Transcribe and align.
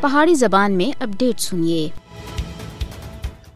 پہاڑی 0.00 0.34
زبان 0.34 0.72
میں 0.72 1.02
اپڈیٹ 1.02 1.40
سنیے۔ 1.40 1.88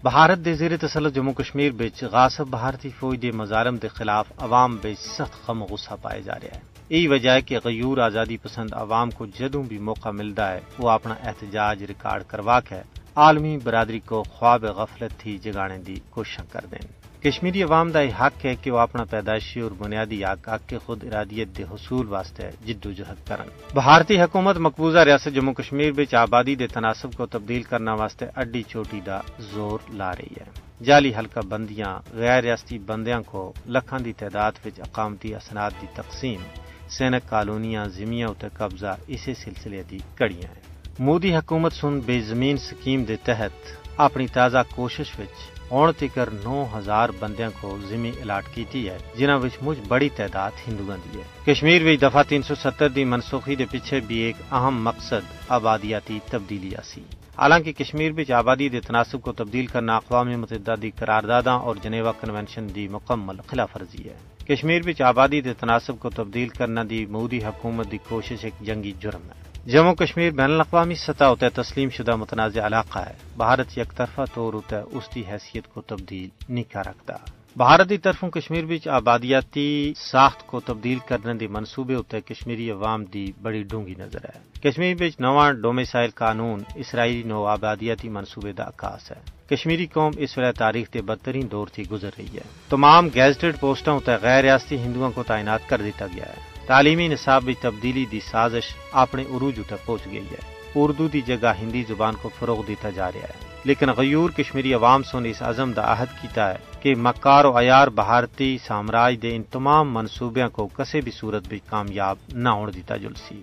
بھارت 0.03 0.39
دے 0.39 0.55
زیر 0.55 0.77
تسلط 0.77 1.15
جموں 1.15 1.33
کشمیر 1.33 1.73
بچ 1.73 2.05
غاصب 2.05 2.49
بھارتی 2.49 2.91
فوج 2.99 3.23
دے 3.23 3.31
مظالم 3.31 3.77
دے 3.77 3.89
خلاف 3.89 4.27
عوام 4.39 4.77
بچ 4.77 5.01
سخت 5.01 5.49
غم 5.49 5.65
غصہ 5.65 5.95
پائے 6.03 6.23
جا 6.23 6.35
رہا 6.35 6.57
ہے۔ 6.57 6.61
یہی 6.89 7.07
وجہ 7.07 7.31
ہے 7.31 7.41
کہ 7.41 7.59
غیور 7.65 7.99
آزادی 7.99 8.37
پسند 8.37 8.73
عوام 8.73 9.11
کو 9.11 9.27
جدوں 9.27 9.63
بھی 9.63 9.79
موقع 9.79 10.09
ملتا 10.09 10.53
ہے، 10.53 10.61
وہ 10.79 10.91
اپنا 10.91 11.15
احتجاج 11.25 11.83
ریکارڈ 11.83 12.23
کروا 12.29 12.61
کے 12.61 12.83
عالمی 13.17 13.59
برادری 13.63 14.01
کو 14.01 14.23
خواب 14.23 14.65
غفلت 14.65 15.21
تھی 15.21 15.39
جگانے 15.39 15.79
دی 15.79 15.97
کوشش 16.11 16.39
کر 16.53 16.61
دیں۔ 16.71 17.00
کشمیری 17.25 17.63
عوام 17.63 17.91
دا 17.91 18.01
یہ 18.01 18.15
حق 18.21 18.45
ہے 18.45 18.55
کہ 18.55 18.71
وہ 18.71 18.79
اپنا 18.79 19.05
پیدائشی 19.05 19.61
اور 19.61 19.71
بنیادی 19.71 20.25
حق 20.25 20.49
حق 20.49 20.69
کے 20.69 20.79
خود 20.79 21.05
ارادیت 21.05 21.49
دے 21.59 21.63
حصول 21.63 22.09
واسطے 22.09 22.51
جد 22.67 22.87
جہد 22.97 23.29
کرن۔ 23.29 23.49
بھارتی 23.75 24.21
حکومت 24.21 24.57
مقبوضہ 24.57 24.99
ریاست 24.99 25.35
جموں 25.35 25.55
کشمیر 25.55 25.93
بچ 25.93 26.15
آبادی 26.15 26.55
دے 26.55 26.67
تناسب 26.67 27.13
کو 27.17 27.27
تبدیل 27.27 27.63
کرنا 27.63 27.95
واسطے 27.95 28.27
اڈی 28.37 28.63
چوٹی 28.63 29.01
دا 29.07 29.21
زور 29.39 29.79
لا 29.93 30.13
رہی 30.13 30.35
ہے۔ 30.41 30.45
جعلی 30.85 31.13
حلقہ 31.19 31.41
بندیاں 31.41 31.99
غیر 32.13 32.43
ریاستی 32.43 32.79
بندیاں 32.79 33.21
کو 33.27 33.53
لکھان 33.67 34.05
دی 34.05 34.13
تعداد 34.13 34.53
وچ 34.65 34.81
اقامتی 34.81 35.35
اسناد 35.35 35.71
دی 35.83 35.87
تقسیم، 35.95 36.41
سینک 36.89 37.31
کالونیاں 37.31 37.85
زمیاں 37.85 38.29
اتنے 38.29 38.49
قبضہ، 38.53 38.97
اسی 39.07 39.35
سلسلے 39.35 39.83
دی 39.91 39.99
کڑیاں 40.15 40.49
ہیں۔ 40.55 40.63
مودی 40.99 41.37
حکومت 41.37 41.73
سن 41.73 42.01
بے 42.07 42.21
زمین 42.21 42.57
سکیم 42.57 43.05
دے 43.05 43.17
تحت 43.17 43.55
اپنی 43.97 44.27
تازہ 44.27 44.59
کوشش 44.75 45.19
وچ 45.19 45.60
ہون 45.71 45.93
تکر 45.99 46.31
نو 46.31 46.67
ہزار 46.79 47.09
بندیاں 47.19 47.51
کو 47.61 47.79
زمین 47.89 48.13
الاٹ 48.23 48.45
کیتی 48.55 48.89
ہے 48.89 48.99
جنہ 49.15 49.33
وچ 49.43 49.53
مجھ 49.63 49.79
بڑی 49.89 50.09
تعداد 50.09 50.51
ہندوؤں 50.69 50.97
دی 51.05 51.21
ہے۔ 51.21 51.53
کشمیر 51.53 51.83
وچ 51.87 52.03
دفعہ 52.03 52.23
تین 52.29 52.43
سو 52.43 52.55
ستر 52.55 52.89
دی 52.89 53.05
منسوخی 53.05 53.57
دے 53.57 53.65
پیچھے 53.71 54.01
بھی 54.01 54.17
ایک 54.17 54.37
اہم 54.51 54.83
مقصد 54.85 55.27
آبادیاتی 55.49 56.19
تبدیلی 56.31 56.71
سی 56.85 57.01
حالانکہ 57.39 57.73
کشمیر 57.73 58.13
بچ 58.13 58.31
آبادی 58.31 58.69
دے 58.69 58.81
تناسب 58.81 59.23
کو 59.23 59.33
تبدیل 59.33 59.67
کرنا 59.67 59.97
اقوام 59.97 60.41
متحدہ 60.41 60.75
دی 60.83 60.91
قرارداداں 60.91 61.59
اور 61.59 61.77
جنیوا 61.83 62.13
کنونشن 62.13 62.67
دی 62.75 62.89
مکمل 62.89 63.37
خلاف 63.47 63.77
ورزی 63.77 64.09
ہے۔ 64.09 64.17
کشمیر 64.49 64.83
بچ 64.83 65.01
آبادی 65.03 65.41
دے 65.41 65.53
تناسب 65.53 65.99
کو 65.99 66.11
تبدیل 66.11 66.49
کرنا 66.49 66.83
دی 66.91 67.07
مودی 67.07 67.45
حکومت 67.45 67.93
دی 67.93 67.99
کوشش 68.09 68.45
ایک 68.45 68.55
جنگی 68.61 68.93
جرم 69.01 69.29
ہے۔ 69.29 69.50
جموں 69.67 69.95
کشمیر 69.95 70.31
بین 70.31 70.51
الاقوامی 70.51 70.95
سطح 70.95 71.25
ہوتا 71.25 71.47
ہے 71.47 71.51
تسلیم 71.51 71.91
شدہ 71.91 72.17
متنازع 72.17 72.67
علاقہ 72.67 72.99
ہے۔ 72.99 73.15
بھارت 73.37 73.79
یک 73.79 73.93
طرفہ 73.97 74.21
طور 74.35 74.53
ہوتا 74.53 74.77
ہے 74.77 74.83
اس 74.83 75.09
کی 75.09 75.23
حیثیت 75.29 75.67
کو 75.75 75.81
تبدیل 75.81 76.29
نہیں 76.49 76.73
کر 76.73 76.87
رکھتا۔ 76.87 77.17
بھارت 77.57 77.89
کی 77.89 77.99
طرفوں 77.99 78.31
کشمیر 78.31 78.65
بچ 78.65 78.89
آبادیاتی 78.89 79.93
ساخت 79.97 80.47
کو 80.47 80.61
تبدیل 80.61 80.99
کرنے 81.07 81.35
دی 81.35 81.47
منصوبے 81.47 81.95
ہوتے 81.95 82.21
کشمیری 82.21 82.71
عوام 82.71 83.05
دی 83.05 83.33
بڑی 83.43 83.63
ڈونگی 83.63 83.95
نظر 83.99 84.19
ہے۔ 84.25 84.61
کشمیر 84.61 84.95
بچ 84.95 85.21
نواں 85.21 85.53
ڈومیسائل 85.53 86.11
قانون 86.15 86.61
اسرائیلی 86.75 87.29
نو 87.29 87.45
آبادیاتی 87.45 88.09
منصوبے 88.09 88.53
دا 88.53 88.65
عکاس 88.65 89.11
ہے۔ 89.11 89.47
کشمیری 89.49 89.87
قوم 89.87 90.13
اس 90.19 90.39
وقت 90.39 90.59
تاریخ 90.59 90.89
کے 90.89 91.03
بدترین 91.03 91.51
دور 91.51 91.67
تھی 91.73 91.85
گزر 91.91 92.11
رہی 92.19 92.35
ہے۔ 92.35 92.43
تمام 92.69 93.09
گیزٹڈ 93.15 93.61
پوسٹوں 93.61 93.95
ہوتا 93.95 94.17
غیر 94.23 94.43
ریاستی 94.43 94.79
ہندوؤں 94.79 95.11
کو 95.11 95.23
تعینات 95.23 95.61
کر 95.69 95.83
دیتا 95.83 96.07
گیا 96.07 96.25
ہے۔ 96.25 96.60
تعلیمی 96.71 97.09
نصاب 97.09 97.43
بھی 97.43 97.55
تبدیلی 97.61 98.07
دی 98.07 98.21
سازش 98.21 98.63
اپنے 98.93 99.23
عروج 99.23 99.61
تک 99.67 99.87
پہنچ 99.87 100.07
گئی 100.07 100.27
ہے۔ 100.31 100.71
اردو 100.75 101.09
دی 101.09 101.21
جگہ 101.21 101.53
ہندی 101.61 101.83
زبان 101.89 102.15
کو 102.23 102.31
فروغ 102.39 102.65
دیتا 102.67 102.91
جا 102.91 103.13
رہا 103.13 103.21
ہے۔ 103.21 103.51
لیکن 103.65 103.91
غیور 103.91 104.31
کشمیری 104.31 104.75
عوام 104.75 105.03
سن 105.03 105.27
اس 105.27 105.43
عزم 105.43 105.73
دا 105.73 105.93
عہد 105.93 106.23
کیتا 106.23 106.51
ہے 106.51 106.59
کہ 106.81 106.95
مکار 106.95 107.45
و 107.45 107.59
عیار 107.59 107.89
بھارتی 107.89 108.59
سامراج 108.67 109.17
دے 109.23 109.37
ان 109.37 109.43
تمام 109.43 109.95
منصوبیاں 109.95 110.49
کو 110.49 110.67
کسی 110.67 111.01
بھی 111.01 111.13
صورت 111.13 111.49
بھی 111.49 111.59
کامیاب 111.67 112.17
نہ 112.33 112.49
ہون 112.49 112.71
دیتا 112.75 112.97
جلسی۔ 112.97 113.43